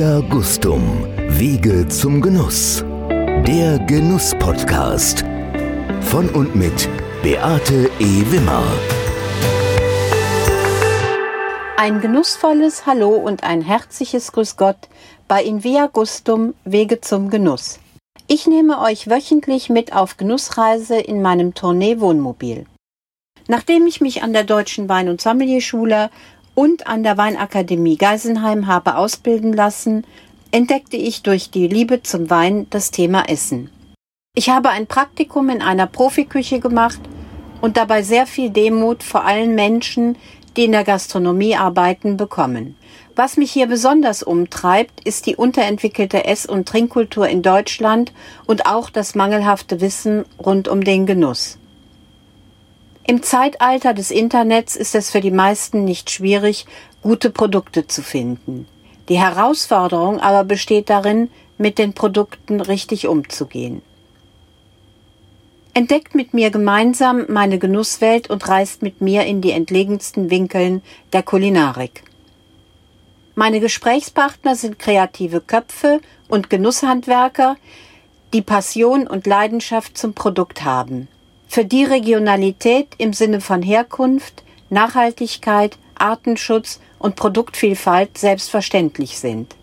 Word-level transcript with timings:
Via 0.00 0.20
Gustum, 0.30 1.04
Wege 1.28 1.86
zum 1.88 2.22
Genuss. 2.22 2.82
Der 3.46 3.78
Genuss-Podcast. 3.80 5.26
Von 6.00 6.30
und 6.30 6.56
mit 6.56 6.88
Beate 7.22 7.90
E. 7.98 8.22
Wimmer. 8.30 8.62
Ein 11.76 12.00
genussvolles 12.00 12.86
Hallo 12.86 13.10
und 13.10 13.44
ein 13.44 13.60
herzliches 13.60 14.32
Grüß 14.32 14.56
Gott 14.56 14.88
bei 15.28 15.44
In 15.44 15.64
Via 15.64 15.86
Gustum, 15.86 16.54
Wege 16.64 17.02
zum 17.02 17.28
Genuss. 17.28 17.78
Ich 18.26 18.46
nehme 18.46 18.80
euch 18.80 19.10
wöchentlich 19.10 19.68
mit 19.68 19.92
auf 19.92 20.16
Genussreise 20.16 20.98
in 20.98 21.20
meinem 21.20 21.52
Tournee-Wohnmobil. 21.52 22.64
Nachdem 23.48 23.86
ich 23.86 24.00
mich 24.00 24.22
an 24.22 24.32
der 24.32 24.44
Deutschen 24.44 24.88
Wein- 24.88 25.10
und 25.10 25.20
Sommelierschule 25.20 26.08
und 26.60 26.86
an 26.86 27.02
der 27.02 27.16
Weinakademie 27.16 27.96
Geisenheim 27.96 28.66
habe 28.66 28.96
ausbilden 28.96 29.54
lassen, 29.54 30.04
entdeckte 30.50 30.98
ich 30.98 31.22
durch 31.22 31.50
die 31.50 31.66
Liebe 31.66 32.02
zum 32.02 32.28
Wein 32.28 32.66
das 32.68 32.90
Thema 32.90 33.30
Essen. 33.30 33.70
Ich 34.36 34.50
habe 34.50 34.68
ein 34.68 34.86
Praktikum 34.86 35.48
in 35.48 35.62
einer 35.62 35.86
Profiküche 35.86 36.60
gemacht 36.60 37.00
und 37.62 37.78
dabei 37.78 38.02
sehr 38.02 38.26
viel 38.26 38.50
Demut 38.50 39.02
vor 39.02 39.24
allen 39.24 39.54
Menschen, 39.54 40.18
die 40.54 40.66
in 40.66 40.72
der 40.72 40.84
Gastronomie 40.84 41.56
arbeiten, 41.56 42.18
bekommen. 42.18 42.76
Was 43.16 43.38
mich 43.38 43.50
hier 43.50 43.66
besonders 43.66 44.22
umtreibt, 44.22 45.00
ist 45.06 45.24
die 45.24 45.36
unterentwickelte 45.36 46.26
Ess- 46.26 46.44
und 46.44 46.68
Trinkkultur 46.68 47.26
in 47.26 47.40
Deutschland 47.40 48.12
und 48.44 48.66
auch 48.66 48.90
das 48.90 49.14
mangelhafte 49.14 49.80
Wissen 49.80 50.26
rund 50.38 50.68
um 50.68 50.84
den 50.84 51.06
Genuss. 51.06 51.56
Im 53.10 53.24
Zeitalter 53.24 53.92
des 53.92 54.12
Internets 54.12 54.76
ist 54.76 54.94
es 54.94 55.10
für 55.10 55.20
die 55.20 55.32
meisten 55.32 55.82
nicht 55.82 56.10
schwierig, 56.10 56.64
gute 57.02 57.30
Produkte 57.30 57.88
zu 57.88 58.02
finden. 58.02 58.68
Die 59.08 59.18
Herausforderung 59.18 60.20
aber 60.20 60.44
besteht 60.44 60.88
darin, 60.90 61.28
mit 61.58 61.78
den 61.78 61.92
Produkten 61.92 62.60
richtig 62.60 63.08
umzugehen. 63.08 63.82
Entdeckt 65.74 66.14
mit 66.14 66.34
mir 66.34 66.52
gemeinsam 66.52 67.24
meine 67.28 67.58
Genusswelt 67.58 68.30
und 68.30 68.48
reist 68.48 68.80
mit 68.80 69.00
mir 69.00 69.24
in 69.24 69.40
die 69.40 69.50
entlegensten 69.50 70.30
Winkeln 70.30 70.80
der 71.12 71.24
Kulinarik. 71.24 72.04
Meine 73.34 73.58
Gesprächspartner 73.58 74.54
sind 74.54 74.78
kreative 74.78 75.40
Köpfe 75.40 76.00
und 76.28 76.48
Genusshandwerker, 76.48 77.56
die 78.32 78.42
Passion 78.42 79.08
und 79.08 79.26
Leidenschaft 79.26 79.98
zum 79.98 80.14
Produkt 80.14 80.62
haben 80.62 81.08
für 81.50 81.64
die 81.64 81.82
Regionalität 81.82 82.94
im 82.98 83.12
Sinne 83.12 83.40
von 83.40 83.60
Herkunft, 83.60 84.44
Nachhaltigkeit, 84.68 85.76
Artenschutz 85.96 86.78
und 87.00 87.16
Produktvielfalt 87.16 88.16
selbstverständlich 88.16 89.18
sind, 89.18 89.56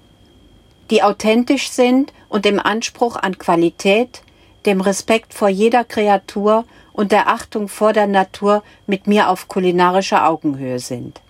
die 0.89 1.01
authentisch 1.01 1.69
sind 1.69 2.11
und 2.27 2.45
im 2.45 2.59
Anspruch 2.59 3.15
an 3.15 3.37
Qualität, 3.37 4.21
dem 4.65 4.81
Respekt 4.81 5.33
vor 5.33 5.47
jeder 5.47 5.85
Kreatur 5.85 6.65
und 6.91 7.13
der 7.13 7.29
Achtung 7.29 7.69
vor 7.69 7.93
der 7.93 8.07
Natur 8.07 8.63
mit 8.85 9.07
mir 9.07 9.29
auf 9.29 9.47
kulinarischer 9.47 10.27
Augenhöhe 10.27 10.79
sind. 10.79 11.21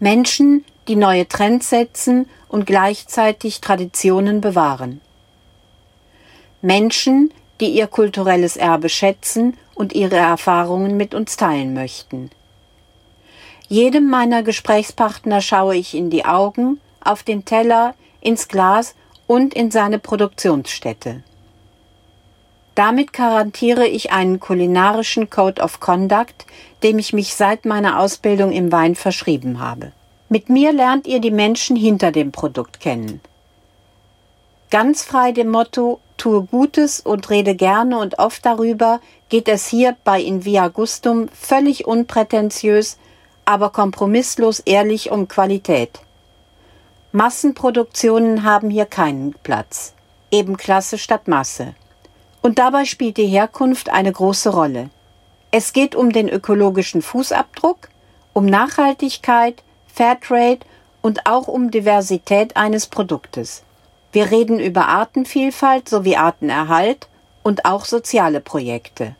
Menschen, 0.00 0.64
die 0.88 0.96
neue 0.96 1.28
Trends 1.28 1.70
setzen 1.70 2.28
und 2.48 2.66
gleichzeitig 2.66 3.60
Traditionen 3.60 4.40
bewahren. 4.40 5.00
Menschen, 6.60 7.30
die 7.60 7.70
ihr 7.70 7.86
kulturelles 7.86 8.56
Erbe 8.56 8.88
schätzen 8.88 9.56
und 9.74 9.94
ihre 9.94 10.16
Erfahrungen 10.16 10.96
mit 10.96 11.14
uns 11.14 11.36
teilen 11.36 11.74
möchten. 11.74 12.30
Jedem 13.68 14.08
meiner 14.08 14.42
Gesprächspartner 14.42 15.40
schaue 15.40 15.76
ich 15.76 15.94
in 15.94 16.10
die 16.10 16.24
Augen, 16.24 16.80
auf 17.02 17.22
den 17.22 17.44
Teller, 17.44 17.94
ins 18.20 18.48
Glas 18.48 18.94
und 19.26 19.54
in 19.54 19.70
seine 19.70 19.98
Produktionsstätte. 19.98 21.22
Damit 22.76 23.12
garantiere 23.12 23.86
ich 23.86 24.12
einen 24.12 24.38
kulinarischen 24.38 25.30
Code 25.30 25.62
of 25.62 25.80
Conduct, 25.80 26.46
dem 26.82 26.98
ich 26.98 27.12
mich 27.12 27.34
seit 27.34 27.64
meiner 27.64 27.98
Ausbildung 27.98 28.52
im 28.52 28.70
Wein 28.70 28.94
verschrieben 28.94 29.60
habe. 29.60 29.92
Mit 30.28 30.48
mir 30.48 30.72
lernt 30.72 31.06
ihr 31.06 31.20
die 31.20 31.30
Menschen 31.30 31.74
hinter 31.74 32.12
dem 32.12 32.32
Produkt 32.32 32.80
kennen. 32.80 33.20
Ganz 34.70 35.02
frei 35.02 35.32
dem 35.32 35.48
Motto 35.50 36.00
Tue 36.16 36.44
Gutes 36.44 37.00
und 37.00 37.28
rede 37.30 37.54
gerne 37.54 37.98
und 37.98 38.18
oft 38.18 38.44
darüber, 38.46 39.00
geht 39.28 39.48
es 39.48 39.66
hier 39.66 39.96
bei 40.04 40.20
In 40.20 40.44
Via 40.44 40.68
Gustum 40.68 41.28
völlig 41.28 41.86
unprätentiös, 41.86 42.98
aber 43.44 43.70
kompromisslos 43.70 44.60
ehrlich 44.60 45.10
um 45.10 45.28
Qualität. 45.28 46.00
Massenproduktionen 47.12 48.42
haben 48.44 48.70
hier 48.70 48.86
keinen 48.86 49.34
Platz. 49.42 49.94
Eben 50.30 50.56
Klasse 50.56 50.98
statt 50.98 51.28
Masse. 51.28 51.74
Und 52.42 52.58
dabei 52.58 52.84
spielt 52.84 53.16
die 53.16 53.26
Herkunft 53.26 53.90
eine 53.90 54.12
große 54.12 54.50
Rolle. 54.50 54.90
Es 55.50 55.72
geht 55.72 55.94
um 55.94 56.12
den 56.12 56.28
ökologischen 56.28 57.02
Fußabdruck, 57.02 57.88
um 58.32 58.46
Nachhaltigkeit, 58.46 59.62
Fairtrade 59.86 60.60
und 61.00 61.26
auch 61.26 61.48
um 61.48 61.70
Diversität 61.70 62.56
eines 62.56 62.86
Produktes. 62.86 63.62
Wir 64.16 64.30
reden 64.30 64.60
über 64.60 64.88
Artenvielfalt 64.88 65.90
sowie 65.90 66.16
Artenerhalt 66.16 67.06
und 67.42 67.66
auch 67.66 67.84
soziale 67.84 68.40
Projekte. 68.40 69.14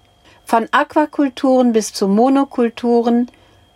Von 0.47 0.69
Aquakulturen 0.71 1.75
bis 1.75 1.93
zu 1.93 2.09
Monokulturen, 2.09 3.31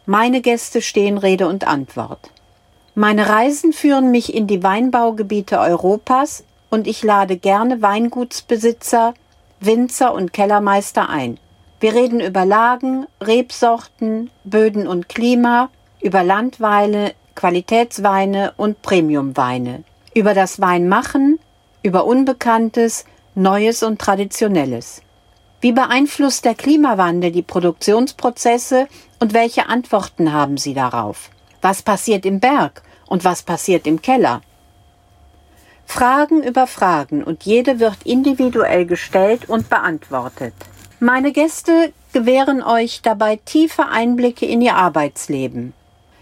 meine 0.06 0.40
Gäste 0.40 0.80
stehen 0.80 1.18
Rede 1.18 1.46
und 1.46 1.66
Antwort. 1.66 2.30
Meine 2.94 3.28
Reisen 3.28 3.74
führen 3.74 4.10
mich 4.10 4.32
in 4.32 4.46
die 4.46 4.62
Weinbaugebiete 4.62 5.58
Europas 5.58 6.42
und 6.70 6.86
ich 6.86 7.02
lade 7.02 7.36
gerne 7.36 7.82
Weingutsbesitzer, 7.82 9.12
Winzer 9.60 10.14
und 10.14 10.32
Kellermeister 10.32 11.10
ein. 11.10 11.38
Wir 11.80 11.92
reden 11.92 12.20
über 12.20 12.46
Lagen, 12.46 13.06
Rebsorten, 13.20 14.30
Böden 14.44 14.86
und 14.86 15.10
Klima, 15.10 15.68
über 16.00 16.24
Landweine, 16.24 17.12
Qualitätsweine 17.34 18.54
und 18.56 18.80
Premiumweine 18.80 19.84
über 20.14 20.34
das 20.34 20.60
Weinmachen, 20.60 21.38
über 21.82 22.04
Unbekanntes, 22.04 23.04
Neues 23.34 23.82
und 23.82 24.00
Traditionelles. 24.00 25.02
Wie 25.60 25.72
beeinflusst 25.72 26.44
der 26.44 26.54
Klimawandel 26.54 27.32
die 27.32 27.42
Produktionsprozesse 27.42 28.88
und 29.18 29.34
welche 29.34 29.68
Antworten 29.68 30.32
haben 30.32 30.56
Sie 30.56 30.74
darauf? 30.74 31.30
Was 31.60 31.82
passiert 31.82 32.24
im 32.24 32.40
Berg 32.40 32.82
und 33.06 33.24
was 33.24 33.42
passiert 33.42 33.86
im 33.86 34.00
Keller? 34.00 34.40
Fragen 35.84 36.42
über 36.42 36.66
Fragen 36.66 37.22
und 37.22 37.42
jede 37.44 37.80
wird 37.80 38.04
individuell 38.04 38.86
gestellt 38.86 39.48
und 39.48 39.68
beantwortet. 39.68 40.54
Meine 40.98 41.32
Gäste 41.32 41.92
gewähren 42.12 42.62
euch 42.62 43.02
dabei 43.02 43.36
tiefe 43.44 43.86
Einblicke 43.86 44.46
in 44.46 44.62
ihr 44.62 44.76
Arbeitsleben. 44.76 45.72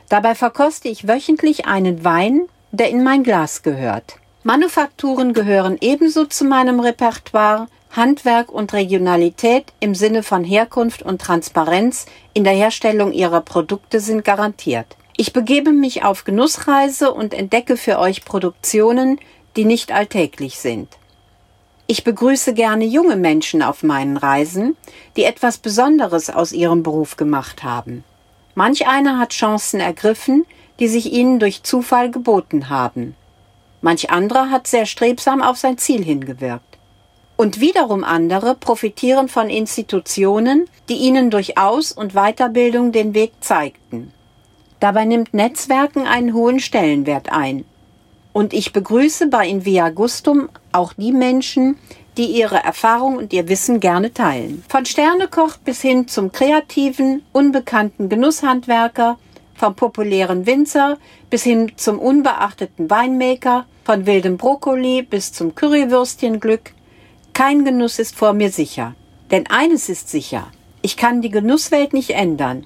Dabei 0.09 0.35
verkoste 0.35 0.89
ich 0.89 1.07
wöchentlich 1.07 1.67
einen 1.67 2.03
Wein 2.03 2.49
der 2.71 2.91
in 2.91 3.03
mein 3.03 3.23
Glas 3.23 3.63
gehört. 3.63 4.17
Manufakturen 4.43 5.33
gehören 5.33 5.77
ebenso 5.81 6.25
zu 6.25 6.45
meinem 6.45 6.81
Repertoire, 6.81 7.69
Handwerk 7.91 8.51
und 8.51 8.73
Regionalität 8.73 9.73
im 9.81 9.95
Sinne 9.95 10.23
von 10.23 10.45
Herkunft 10.45 11.03
und 11.03 11.21
Transparenz 11.21 12.07
in 12.35 12.45
der 12.45 12.53
Herstellung 12.53 13.13
ihrer 13.13 13.41
Produkte 13.41 14.01
sind 14.01 14.25
garantiert. 14.25 14.97
Ich 15.17 15.33
begebe 15.33 15.73
mich 15.73 16.05
auf 16.05 16.25
Genussreise 16.25 17.13
und 17.13 17.35
entdecke 17.35 17.77
für 17.77 17.99
euch 17.99 18.25
Produktionen, 18.25 19.19
die 19.57 19.65
nicht 19.65 19.91
alltäglich 19.91 20.59
sind. 20.59 20.89
Ich 21.89 22.05
begrüße 22.05 22.53
gerne 22.53 22.85
junge 22.85 23.17
Menschen 23.17 23.63
auf 23.63 23.83
meinen 23.83 24.19
Reisen, 24.19 24.77
die 25.17 25.25
etwas 25.25 25.59
Besonderes 25.59 26.29
aus 26.31 26.53
ihrem 26.53 26.83
Beruf 26.83 27.17
gemacht 27.17 27.65
haben. 27.65 28.05
Manch 28.55 28.87
einer 28.87 29.19
hat 29.19 29.31
Chancen 29.31 29.81
ergriffen, 29.81 30.45
die 30.79 30.89
sich 30.89 31.13
ihnen 31.13 31.39
durch 31.39 31.63
Zufall 31.63 32.11
geboten 32.11 32.69
haben. 32.69 33.15
Manch 33.81 34.11
anderer 34.11 34.51
hat 34.51 34.67
sehr 34.67 34.87
strebsam 34.87 35.43
auf 35.43 35.57
sein 35.57 35.79
Ziel 35.79 36.05
hingewirkt. 36.05 36.79
Und 37.37 37.61
wiederum 37.61 38.03
andere 38.03 38.57
profitieren 38.57 39.29
von 39.29 39.49
Institutionen, 39.49 40.69
die 40.89 40.97
ihnen 40.97 41.31
durch 41.31 41.57
Aus- 41.57 41.93
und 41.93 42.15
Weiterbildung 42.15 42.91
den 42.91 43.15
Weg 43.15 43.33
zeigten. 43.41 44.13
Dabei 44.81 45.05
nimmt 45.05 45.35
Netzwerken 45.35 46.07
einen 46.07 46.35
hohen 46.35 46.59
Stellenwert 46.59 47.31
ein. 47.31 47.65
Und 48.33 48.53
ich 48.53 48.73
begrüße 48.73 49.29
bei 49.29 49.49
Invia 49.49 49.91
Gustum 49.91 50.49
auch 50.73 50.93
die 50.93 51.13
Menschen, 51.13 51.77
die 52.17 52.27
ihre 52.27 52.63
Erfahrung 52.63 53.17
und 53.17 53.33
ihr 53.33 53.49
Wissen 53.49 53.79
gerne 53.79 54.13
teilen. 54.13 54.65
Von 54.69 54.85
Sternekoch 54.85 55.57
bis 55.59 55.81
hin 55.81 56.09
zum 56.09 56.33
kreativen, 56.33 57.23
unbekannten 57.33 58.09
Genusshandwerker 58.09 59.19
vom 59.59 59.75
populären 59.75 60.47
Winzer 60.47 60.97
bis 61.31 61.43
hin 61.43 61.73
zum 61.77 61.99
unbeachteten 61.99 62.89
Weinmaker, 62.89 63.67
von 63.85 64.07
wildem 64.07 64.37
Brokkoli 64.37 65.03
bis 65.03 65.33
zum 65.33 65.55
Currywürstchenglück. 65.55 66.73
Kein 67.35 67.65
Genuss 67.65 67.99
ist 67.99 68.15
vor 68.15 68.33
mir 68.33 68.51
sicher. 68.51 68.95
Denn 69.31 69.47
eines 69.49 69.89
ist 69.89 70.09
sicher, 70.09 70.47
ich 70.81 70.97
kann 70.97 71.21
die 71.21 71.31
Genusswelt 71.31 71.93
nicht 71.93 72.11
ändern, 72.11 72.65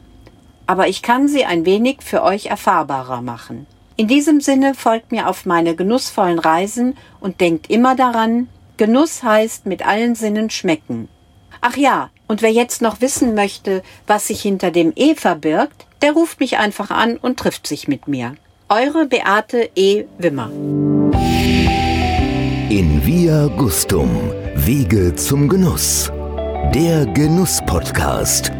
aber 0.66 0.86
ich 0.86 1.02
kann 1.02 1.26
sie 1.26 1.44
ein 1.44 1.64
wenig 1.64 2.02
für 2.02 2.22
euch 2.22 2.46
erfahrbarer 2.46 3.20
machen. 3.20 3.66
In 3.96 4.06
diesem 4.06 4.40
Sinne 4.40 4.74
folgt 4.74 5.12
mir 5.12 5.28
auf 5.28 5.44
meine 5.44 5.74
genussvollen 5.74 6.38
Reisen 6.38 6.96
und 7.20 7.40
denkt 7.40 7.68
immer 7.68 7.96
daran, 7.96 8.48
Genuss 8.76 9.22
heißt 9.22 9.66
mit 9.66 9.86
allen 9.86 10.14
Sinnen 10.14 10.50
schmecken. 10.50 11.08
Ach 11.60 11.76
ja, 11.76 12.10
und 12.26 12.42
wer 12.42 12.50
jetzt 12.50 12.80
noch 12.80 13.00
wissen 13.00 13.34
möchte, 13.34 13.82
was 14.06 14.28
sich 14.28 14.40
hinter 14.40 14.70
dem 14.70 14.92
E 14.96 15.14
verbirgt, 15.14 15.86
der 16.02 16.12
ruft 16.12 16.40
mich 16.40 16.58
einfach 16.58 16.90
an 16.90 17.16
und 17.16 17.38
trifft 17.38 17.66
sich 17.66 17.88
mit 17.88 18.08
mir. 18.08 18.34
Eure 18.68 19.06
Beate 19.06 19.70
E. 19.74 20.04
Wimmer. 20.18 20.50
In 22.68 23.00
Via 23.04 23.46
Gustum, 23.48 24.10
Wege 24.54 25.14
zum 25.14 25.48
Genuss. 25.48 26.10
Der 26.74 27.06
Genuss-Podcast. 27.06 28.50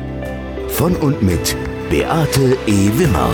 Von 0.68 0.96
und 0.96 1.22
mit 1.22 1.56
Beate 1.90 2.56
E. 2.66 2.90
Wimmer. 2.98 3.30